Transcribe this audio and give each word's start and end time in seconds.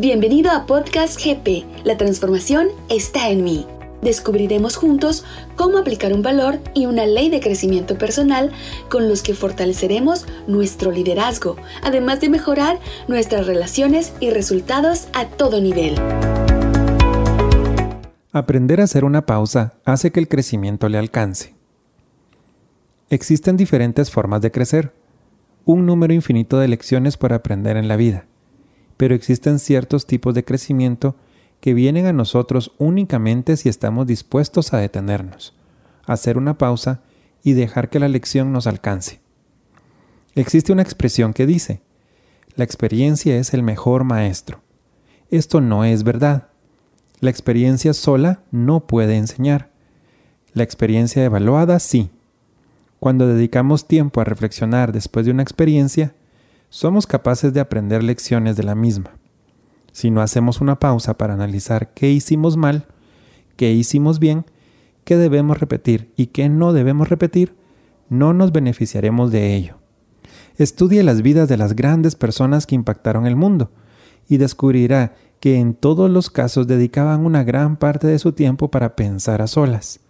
Bienvenido 0.00 0.52
a 0.52 0.64
Podcast 0.64 1.18
GP. 1.18 1.64
La 1.84 1.96
transformación 1.96 2.68
está 2.88 3.30
en 3.30 3.42
mí. 3.42 3.66
Descubriremos 4.00 4.76
juntos 4.76 5.24
cómo 5.56 5.76
aplicar 5.76 6.12
un 6.12 6.22
valor 6.22 6.60
y 6.72 6.86
una 6.86 7.04
ley 7.04 7.30
de 7.30 7.40
crecimiento 7.40 7.98
personal 7.98 8.52
con 8.88 9.08
los 9.08 9.24
que 9.24 9.34
fortaleceremos 9.34 10.24
nuestro 10.46 10.92
liderazgo, 10.92 11.56
además 11.82 12.20
de 12.20 12.28
mejorar 12.28 12.78
nuestras 13.08 13.48
relaciones 13.48 14.12
y 14.20 14.30
resultados 14.30 15.08
a 15.14 15.26
todo 15.26 15.60
nivel. 15.60 15.96
Aprender 18.30 18.80
a 18.80 18.84
hacer 18.84 19.04
una 19.04 19.26
pausa 19.26 19.74
hace 19.84 20.12
que 20.12 20.20
el 20.20 20.28
crecimiento 20.28 20.88
le 20.88 20.98
alcance. 20.98 21.56
Existen 23.10 23.56
diferentes 23.56 24.12
formas 24.12 24.42
de 24.42 24.52
crecer, 24.52 24.92
un 25.64 25.86
número 25.86 26.14
infinito 26.14 26.60
de 26.60 26.68
lecciones 26.68 27.16
para 27.16 27.34
aprender 27.34 27.76
en 27.76 27.88
la 27.88 27.96
vida 27.96 28.28
pero 28.98 29.14
existen 29.14 29.58
ciertos 29.58 30.06
tipos 30.06 30.34
de 30.34 30.44
crecimiento 30.44 31.16
que 31.60 31.72
vienen 31.72 32.04
a 32.04 32.12
nosotros 32.12 32.72
únicamente 32.76 33.56
si 33.56 33.70
estamos 33.70 34.06
dispuestos 34.06 34.74
a 34.74 34.78
detenernos, 34.78 35.54
hacer 36.04 36.36
una 36.36 36.58
pausa 36.58 37.00
y 37.42 37.52
dejar 37.52 37.88
que 37.88 38.00
la 38.00 38.08
lección 38.08 38.52
nos 38.52 38.66
alcance. 38.66 39.20
Existe 40.34 40.72
una 40.72 40.82
expresión 40.82 41.32
que 41.32 41.46
dice, 41.46 41.80
la 42.54 42.64
experiencia 42.64 43.38
es 43.38 43.54
el 43.54 43.62
mejor 43.62 44.04
maestro. 44.04 44.60
Esto 45.30 45.60
no 45.60 45.84
es 45.84 46.02
verdad. 46.02 46.48
La 47.20 47.30
experiencia 47.30 47.94
sola 47.94 48.42
no 48.50 48.86
puede 48.86 49.16
enseñar. 49.16 49.70
La 50.54 50.64
experiencia 50.64 51.24
evaluada 51.24 51.78
sí. 51.78 52.10
Cuando 52.98 53.28
dedicamos 53.28 53.86
tiempo 53.86 54.20
a 54.20 54.24
reflexionar 54.24 54.92
después 54.92 55.24
de 55.24 55.32
una 55.32 55.42
experiencia, 55.42 56.14
somos 56.70 57.06
capaces 57.06 57.52
de 57.52 57.60
aprender 57.60 58.02
lecciones 58.02 58.56
de 58.56 58.62
la 58.62 58.74
misma. 58.74 59.12
Si 59.92 60.10
no 60.10 60.20
hacemos 60.20 60.60
una 60.60 60.78
pausa 60.78 61.16
para 61.16 61.34
analizar 61.34 61.92
qué 61.94 62.10
hicimos 62.10 62.56
mal, 62.56 62.86
qué 63.56 63.72
hicimos 63.72 64.18
bien, 64.18 64.44
qué 65.04 65.16
debemos 65.16 65.58
repetir 65.58 66.12
y 66.16 66.26
qué 66.26 66.48
no 66.48 66.72
debemos 66.72 67.08
repetir, 67.08 67.56
no 68.08 68.32
nos 68.32 68.52
beneficiaremos 68.52 69.30
de 69.32 69.54
ello. 69.54 69.78
Estudie 70.56 71.02
las 71.02 71.22
vidas 71.22 71.48
de 71.48 71.56
las 71.56 71.74
grandes 71.74 72.14
personas 72.14 72.66
que 72.66 72.74
impactaron 72.74 73.26
el 73.26 73.36
mundo 73.36 73.70
y 74.28 74.36
descubrirá 74.36 75.14
que 75.40 75.58
en 75.58 75.74
todos 75.74 76.10
los 76.10 76.30
casos 76.30 76.66
dedicaban 76.66 77.24
una 77.24 77.44
gran 77.44 77.76
parte 77.76 78.06
de 78.06 78.18
su 78.18 78.32
tiempo 78.32 78.70
para 78.70 78.96
pensar 78.96 79.40
a 79.40 79.46
solas. 79.46 80.00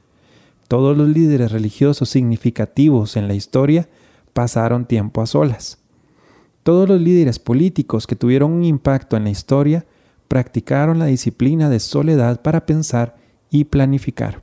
Todos 0.68 0.96
los 0.96 1.08
líderes 1.08 1.52
religiosos 1.52 2.08
significativos 2.08 3.16
en 3.16 3.28
la 3.28 3.34
historia 3.34 3.88
pasaron 4.32 4.86
tiempo 4.86 5.22
a 5.22 5.26
solas. 5.26 5.78
Todos 6.68 6.86
los 6.86 7.00
líderes 7.00 7.38
políticos 7.38 8.06
que 8.06 8.14
tuvieron 8.14 8.52
un 8.52 8.62
impacto 8.62 9.16
en 9.16 9.24
la 9.24 9.30
historia 9.30 9.86
practicaron 10.28 10.98
la 10.98 11.06
disciplina 11.06 11.70
de 11.70 11.80
soledad 11.80 12.42
para 12.42 12.66
pensar 12.66 13.16
y 13.48 13.64
planificar. 13.64 14.42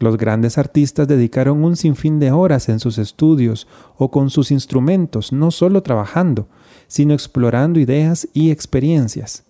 Los 0.00 0.16
grandes 0.16 0.58
artistas 0.58 1.06
dedicaron 1.06 1.62
un 1.62 1.76
sinfín 1.76 2.18
de 2.18 2.32
horas 2.32 2.68
en 2.68 2.80
sus 2.80 2.98
estudios 2.98 3.68
o 3.96 4.10
con 4.10 4.30
sus 4.30 4.50
instrumentos, 4.50 5.32
no 5.32 5.52
solo 5.52 5.84
trabajando, 5.84 6.48
sino 6.88 7.14
explorando 7.14 7.78
ideas 7.78 8.26
y 8.34 8.50
experiencias. 8.50 9.44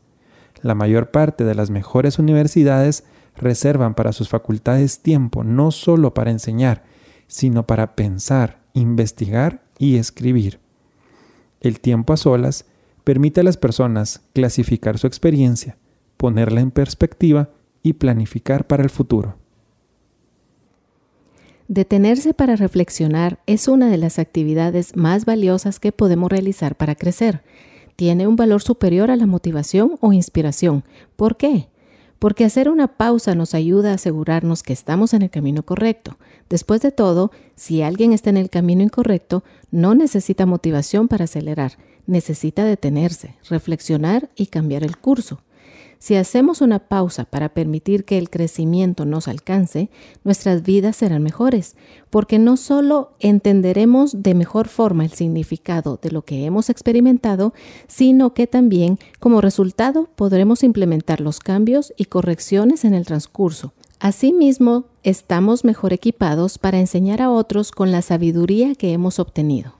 La 0.61 0.75
mayor 0.75 1.11
parte 1.11 1.43
de 1.43 1.55
las 1.55 1.71
mejores 1.71 2.19
universidades 2.19 3.05
reservan 3.35 3.95
para 3.95 4.13
sus 4.13 4.29
facultades 4.29 4.99
tiempo 4.99 5.43
no 5.43 5.71
solo 5.71 6.13
para 6.13 6.33
enseñar, 6.33 6.85
sino 7.29 7.67
para 7.67 7.97
pensar, 7.97 8.61
investigar 8.75 9.63
y 9.79 9.97
escribir. 9.97 10.62
El 11.63 11.79
tiempo 11.79 12.13
a 12.13 12.17
solas 12.17 12.67
permite 13.05 13.41
a 13.41 13.45
las 13.45 13.57
personas 13.57 14.21
clasificar 14.35 14.99
su 14.99 15.07
experiencia, 15.07 15.79
ponerla 16.17 16.61
en 16.61 16.73
perspectiva 16.73 17.51
y 17.83 17.95
planificar 17.95 18.67
para 18.67 18.83
el 18.83 18.91
futuro. 18.91 19.37
Detenerse 21.69 22.35
para 22.35 22.57
reflexionar 22.57 23.39
es 23.47 23.69
una 23.69 23.89
de 23.89 23.97
las 23.97 24.19
actividades 24.19 24.97
más 24.97 25.25
valiosas 25.25 25.79
que 25.79 25.93
podemos 25.93 26.31
realizar 26.31 26.77
para 26.77 26.97
crecer. 26.97 27.43
Tiene 27.95 28.27
un 28.27 28.37
valor 28.37 28.61
superior 28.61 29.11
a 29.11 29.17
la 29.17 29.27
motivación 29.27 29.97
o 30.01 30.13
inspiración. 30.13 30.85
¿Por 31.15 31.37
qué? 31.37 31.69
Porque 32.23 32.45
hacer 32.45 32.69
una 32.69 32.87
pausa 32.87 33.35
nos 33.35 33.53
ayuda 33.53 33.91
a 33.91 33.95
asegurarnos 33.95 34.63
que 34.63 34.73
estamos 34.73 35.13
en 35.13 35.23
el 35.23 35.31
camino 35.31 35.65
correcto. 35.65 36.19
Después 36.49 36.81
de 36.81 36.93
todo, 36.93 37.33
si 37.57 37.83
alguien 37.83 38.13
está 38.13 38.31
en 38.31 38.37
el 38.37 38.49
camino 38.49 38.85
incorrecto, 38.85 39.43
no 39.73 39.97
necesita 39.97 40.47
motivación 40.47 41.09
para 41.09 41.25
acelerar, 41.25 41.79
necesita 42.07 42.65
detenerse, 42.65 43.35
reflexionar 43.51 44.31
y 44.37 44.47
cambiar 44.47 44.85
el 44.85 44.99
curso. 44.99 45.41
Si 46.03 46.17
hacemos 46.17 46.63
una 46.63 46.81
pausa 46.81 47.25
para 47.25 47.51
permitir 47.51 48.05
que 48.05 48.19
el 48.19 48.29
crecimiento 48.29 49.05
nos 49.05 49.29
alcance, 49.29 49.89
nuestras 50.25 50.65
vidas 50.65 50.97
serán 50.97 51.23
mejores, 51.23 51.77
porque 52.11 52.41
no 52.41 52.57
solo 52.57 53.13
entenderemos 53.21 54.21
de 54.21 54.35
mejor 54.35 54.67
forma 54.67 55.05
el 55.05 55.13
significado 55.13 56.01
de 56.03 56.11
lo 56.11 56.23
que 56.23 56.45
hemos 56.45 56.71
experimentado, 56.71 57.55
sino 57.87 58.35
que 58.35 58.49
también 58.49 58.99
como 59.21 59.41
resultado 59.41 60.09
podremos 60.17 60.65
implementar 60.65 61.21
los 61.21 61.39
cambios 61.39 61.95
y 61.97 62.07
correcciones 62.07 62.85
en 62.85 62.95
el 62.95 63.07
transcurso. 63.07 63.73
Asimismo, 64.01 64.87
estamos 65.05 65.65
mejor 65.65 65.93
equipados 65.93 66.59
para 66.59 66.81
enseñar 66.81 67.23
a 67.23 67.31
otros 67.31 67.71
con 67.71 67.93
la 67.93 68.03
sabiduría 68.03 68.75
que 68.75 68.93
hemos 68.93 69.21
obtenido. 69.21 69.77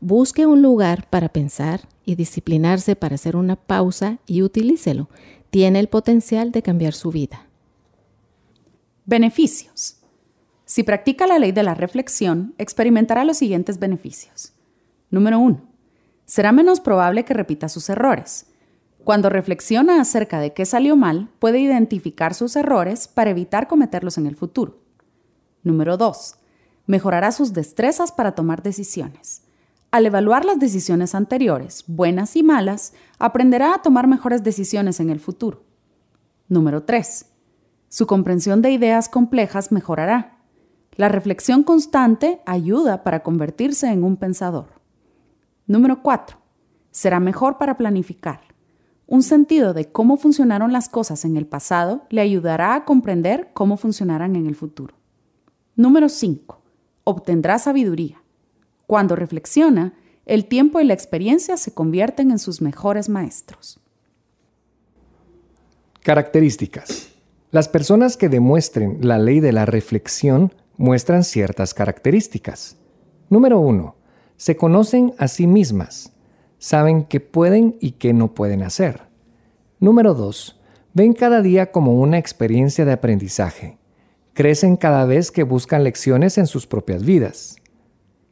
Busque 0.00 0.46
un 0.46 0.62
lugar 0.62 1.06
para 1.10 1.28
pensar 1.28 1.82
y 2.06 2.14
disciplinarse 2.14 2.96
para 2.96 3.16
hacer 3.16 3.36
una 3.36 3.56
pausa 3.56 4.18
y 4.26 4.42
utilícelo 4.42 5.08
tiene 5.52 5.80
el 5.80 5.88
potencial 5.88 6.50
de 6.50 6.62
cambiar 6.62 6.94
su 6.94 7.10
vida. 7.10 7.44
Beneficios. 9.04 9.98
Si 10.64 10.82
practica 10.82 11.26
la 11.26 11.38
ley 11.38 11.52
de 11.52 11.62
la 11.62 11.74
reflexión, 11.74 12.54
experimentará 12.56 13.22
los 13.26 13.36
siguientes 13.36 13.78
beneficios. 13.78 14.54
Número 15.10 15.38
1. 15.38 15.60
Será 16.24 16.52
menos 16.52 16.80
probable 16.80 17.26
que 17.26 17.34
repita 17.34 17.68
sus 17.68 17.90
errores. 17.90 18.46
Cuando 19.04 19.28
reflexiona 19.28 20.00
acerca 20.00 20.40
de 20.40 20.54
qué 20.54 20.64
salió 20.64 20.96
mal, 20.96 21.28
puede 21.38 21.58
identificar 21.60 22.32
sus 22.32 22.56
errores 22.56 23.06
para 23.06 23.28
evitar 23.28 23.68
cometerlos 23.68 24.16
en 24.16 24.28
el 24.28 24.36
futuro. 24.36 24.78
Número 25.64 25.98
2. 25.98 26.34
Mejorará 26.86 27.30
sus 27.30 27.52
destrezas 27.52 28.10
para 28.10 28.34
tomar 28.34 28.62
decisiones. 28.62 29.42
Al 29.92 30.06
evaluar 30.06 30.46
las 30.46 30.58
decisiones 30.58 31.14
anteriores, 31.14 31.84
buenas 31.86 32.34
y 32.36 32.42
malas, 32.42 32.94
aprenderá 33.18 33.74
a 33.74 33.82
tomar 33.82 34.06
mejores 34.06 34.42
decisiones 34.42 35.00
en 35.00 35.10
el 35.10 35.20
futuro. 35.20 35.64
Número 36.48 36.84
3. 36.84 37.26
Su 37.90 38.06
comprensión 38.06 38.62
de 38.62 38.70
ideas 38.70 39.10
complejas 39.10 39.70
mejorará. 39.70 40.38
La 40.92 41.10
reflexión 41.10 41.62
constante 41.62 42.40
ayuda 42.46 43.04
para 43.04 43.22
convertirse 43.22 43.88
en 43.88 44.02
un 44.02 44.16
pensador. 44.16 44.80
Número 45.66 46.02
4. 46.02 46.38
Será 46.90 47.20
mejor 47.20 47.58
para 47.58 47.76
planificar. 47.76 48.40
Un 49.06 49.22
sentido 49.22 49.74
de 49.74 49.92
cómo 49.92 50.16
funcionaron 50.16 50.72
las 50.72 50.88
cosas 50.88 51.26
en 51.26 51.36
el 51.36 51.46
pasado 51.46 52.06
le 52.08 52.22
ayudará 52.22 52.76
a 52.76 52.86
comprender 52.86 53.50
cómo 53.52 53.76
funcionarán 53.76 54.36
en 54.36 54.46
el 54.46 54.54
futuro. 54.54 54.94
Número 55.76 56.08
5. 56.08 56.62
Obtendrá 57.04 57.58
sabiduría. 57.58 58.21
Cuando 58.92 59.16
reflexiona, 59.16 59.94
el 60.26 60.44
tiempo 60.44 60.78
y 60.78 60.84
la 60.84 60.92
experiencia 60.92 61.56
se 61.56 61.72
convierten 61.72 62.30
en 62.30 62.38
sus 62.38 62.60
mejores 62.60 63.08
maestros. 63.08 63.80
Características. 66.02 67.08
Las 67.50 67.70
personas 67.70 68.18
que 68.18 68.28
demuestren 68.28 68.98
la 69.00 69.16
ley 69.16 69.40
de 69.40 69.52
la 69.52 69.64
reflexión 69.64 70.52
muestran 70.76 71.24
ciertas 71.24 71.72
características. 71.72 72.76
Número 73.30 73.60
1. 73.60 73.96
Se 74.36 74.56
conocen 74.56 75.14
a 75.16 75.26
sí 75.26 75.46
mismas. 75.46 76.12
Saben 76.58 77.04
qué 77.04 77.20
pueden 77.20 77.78
y 77.80 77.92
qué 77.92 78.12
no 78.12 78.34
pueden 78.34 78.62
hacer. 78.62 79.04
Número 79.80 80.12
2. 80.12 80.60
Ven 80.92 81.14
cada 81.14 81.40
día 81.40 81.72
como 81.72 81.98
una 81.98 82.18
experiencia 82.18 82.84
de 82.84 82.92
aprendizaje. 82.92 83.78
Crecen 84.34 84.76
cada 84.76 85.06
vez 85.06 85.30
que 85.30 85.44
buscan 85.44 85.82
lecciones 85.82 86.36
en 86.36 86.46
sus 86.46 86.66
propias 86.66 87.06
vidas. 87.06 87.56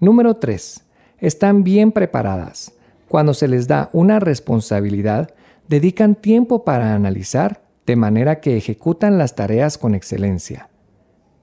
Número 0.01 0.37
3. 0.37 0.83
Están 1.19 1.63
bien 1.63 1.93
preparadas. 1.93 2.73
Cuando 3.07 3.35
se 3.35 3.49
les 3.49 3.69
da 3.69 3.91
una 3.93 4.19
responsabilidad, 4.19 5.35
dedican 5.69 6.15
tiempo 6.15 6.65
para 6.65 6.95
analizar 6.95 7.63
de 7.85 7.97
manera 7.97 8.41
que 8.41 8.57
ejecutan 8.57 9.19
las 9.19 9.35
tareas 9.35 9.77
con 9.77 9.95
excelencia. 9.95 10.71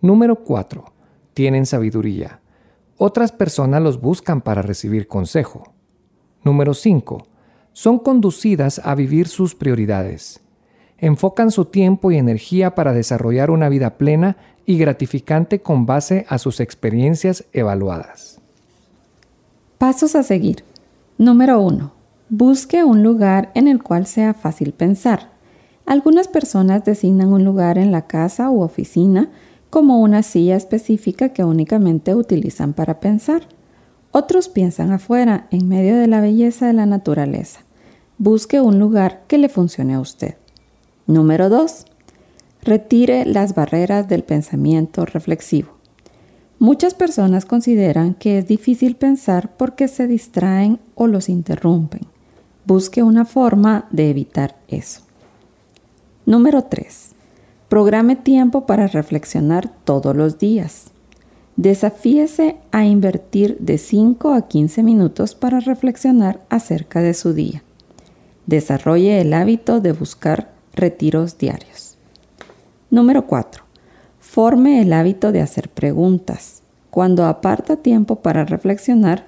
Número 0.01 0.43
4. 0.43 0.85
Tienen 1.35 1.67
sabiduría. 1.67 2.39
Otras 2.97 3.31
personas 3.31 3.83
los 3.83 4.01
buscan 4.01 4.41
para 4.41 4.63
recibir 4.63 5.07
consejo. 5.07 5.75
Número 6.43 6.73
5. 6.73 7.27
Son 7.73 7.99
conducidas 7.99 8.81
a 8.83 8.95
vivir 8.95 9.27
sus 9.27 9.53
prioridades. 9.53 10.41
Enfocan 10.97 11.51
su 11.51 11.65
tiempo 11.65 12.11
y 12.11 12.17
energía 12.17 12.73
para 12.73 12.93
desarrollar 12.93 13.51
una 13.51 13.69
vida 13.69 13.99
plena 13.99 14.37
y 14.65 14.79
gratificante 14.79 15.61
con 15.61 15.85
base 15.85 16.25
a 16.27 16.39
sus 16.39 16.59
experiencias 16.59 17.45
evaluadas. 17.53 18.41
Pasos 19.77 20.15
a 20.15 20.23
seguir. 20.23 20.63
Número 21.19 21.61
1. 21.61 21.91
Busque 22.29 22.83
un 22.83 23.03
lugar 23.03 23.51
en 23.53 23.67
el 23.67 23.83
cual 23.83 24.07
sea 24.07 24.33
fácil 24.33 24.73
pensar. 24.73 25.29
Algunas 25.85 26.27
personas 26.27 26.83
designan 26.83 27.31
un 27.31 27.45
lugar 27.45 27.77
en 27.77 27.91
la 27.91 28.07
casa 28.07 28.49
u 28.49 28.61
oficina 28.61 29.29
como 29.69 30.01
una 30.01 30.23
silla 30.23 30.55
específica 30.55 31.29
que 31.29 31.43
únicamente 31.43 32.15
utilizan 32.15 32.73
para 32.73 32.99
pensar. 32.99 33.43
Otros 34.11 34.49
piensan 34.49 34.91
afuera, 34.91 35.45
en 35.51 35.69
medio 35.69 35.95
de 35.95 36.07
la 36.07 36.21
belleza 36.21 36.65
de 36.65 36.73
la 36.73 36.87
naturaleza. 36.87 37.59
Busque 38.17 38.59
un 38.59 38.79
lugar 38.79 39.25
que 39.27 39.37
le 39.37 39.47
funcione 39.47 39.93
a 39.93 39.99
usted. 39.99 40.37
Número 41.05 41.49
2. 41.49 41.85
Retire 42.63 43.25
las 43.25 43.53
barreras 43.53 44.07
del 44.07 44.23
pensamiento 44.23 45.05
reflexivo. 45.05 45.76
Muchas 46.59 46.95
personas 46.95 47.45
consideran 47.45 48.15
que 48.15 48.39
es 48.39 48.47
difícil 48.47 48.95
pensar 48.95 49.55
porque 49.57 49.87
se 49.87 50.07
distraen 50.07 50.79
o 50.95 51.05
los 51.05 51.29
interrumpen. 51.29 52.01
Busque 52.65 53.03
una 53.03 53.25
forma 53.25 53.85
de 53.91 54.09
evitar 54.09 54.57
eso. 54.67 55.01
Número 56.25 56.63
3. 56.63 57.11
Programe 57.69 58.15
tiempo 58.15 58.65
para 58.65 58.87
reflexionar 58.87 59.69
todos 59.83 60.15
los 60.15 60.39
días. 60.39 60.91
Desafíese 61.57 62.57
a 62.71 62.85
invertir 62.85 63.57
de 63.59 63.77
5 63.77 64.33
a 64.33 64.47
15 64.47 64.83
minutos 64.83 65.35
para 65.35 65.59
reflexionar 65.59 66.41
acerca 66.49 67.01
de 67.01 67.13
su 67.13 67.33
día. 67.33 67.63
Desarrolle 68.47 69.21
el 69.21 69.33
hábito 69.33 69.79
de 69.79 69.91
buscar 69.91 70.51
retiros 70.73 71.37
diarios. 71.37 71.97
Número 72.89 73.27
4. 73.27 73.66
Forme 74.29 74.81
el 74.81 74.91
hábito 74.91 75.31
de 75.31 75.39
hacer 75.39 75.69
preguntas. 75.69 76.61
Cuando 76.91 77.25
aparta 77.25 77.77
tiempo 77.77 78.17
para 78.17 78.43
reflexionar, 78.43 79.25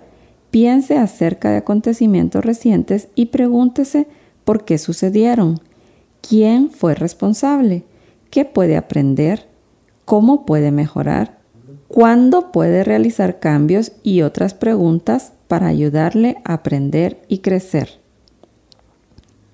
piense 0.51 0.98
acerca 0.98 1.50
de 1.50 1.57
acontecimientos 1.57 2.44
recientes 2.44 3.07
y 3.16 3.28
pregúntese 3.28 4.07
por 4.44 4.66
qué 4.66 4.78
sucedieron 4.78 5.62
quién 6.22 6.69
fue 6.69 6.96
responsable, 6.96 7.86
qué 8.30 8.44
puede 8.44 8.75
aprender, 8.75 9.48
cómo 10.04 10.46
puede 10.46 10.69
mejorar, 10.69 11.40
cuándo 11.88 12.51
puede 12.51 12.84
realizar 12.84 13.40
cambios 13.40 13.94
y 14.04 14.22
otras 14.22 14.54
preguntas 14.54 15.31
para 15.48 15.68
ayudarle 15.68 16.36
a 16.44 16.54
aprender 16.54 17.22
y 17.30 17.40
crecer. 17.40 18.01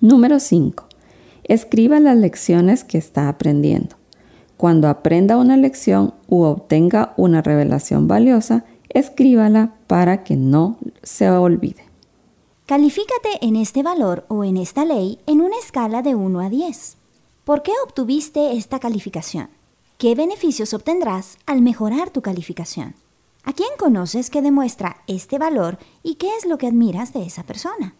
Número 0.00 0.40
5. 0.40 0.88
Escriba 1.44 2.00
las 2.00 2.16
lecciones 2.16 2.82
que 2.82 2.98
está 2.98 3.28
aprendiendo. 3.28 3.96
Cuando 4.56 4.88
aprenda 4.88 5.36
una 5.36 5.56
lección 5.56 6.14
u 6.28 6.42
obtenga 6.42 7.12
una 7.16 7.42
revelación 7.42 8.08
valiosa, 8.08 8.64
escríbala 8.88 9.74
para 9.86 10.24
que 10.24 10.36
no 10.36 10.78
se 11.02 11.28
olvide. 11.30 11.84
Califícate 12.64 13.38
en 13.42 13.56
este 13.56 13.82
valor 13.82 14.24
o 14.28 14.42
en 14.42 14.56
esta 14.56 14.84
ley 14.84 15.18
en 15.26 15.40
una 15.40 15.56
escala 15.58 16.02
de 16.02 16.14
1 16.14 16.40
a 16.40 16.48
10. 16.48 16.96
¿Por 17.44 17.62
qué 17.62 17.72
obtuviste 17.84 18.56
esta 18.56 18.80
calificación? 18.80 19.50
¿Qué 19.98 20.14
beneficios 20.14 20.74
obtendrás 20.74 21.38
al 21.46 21.62
mejorar 21.62 22.10
tu 22.10 22.22
calificación? 22.22 22.94
¿A 23.44 23.52
quién 23.52 23.68
conoces 23.78 24.30
que 24.30 24.42
demuestra 24.42 24.96
este 25.06 25.38
valor 25.38 25.78
y 26.02 26.16
qué 26.16 26.34
es 26.36 26.46
lo 26.46 26.58
que 26.58 26.66
admiras 26.66 27.12
de 27.12 27.24
esa 27.24 27.44
persona? 27.44 27.94